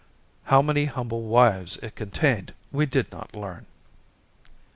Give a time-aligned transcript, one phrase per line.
[0.45, 3.67] How many humble wives it contained, we did not learn.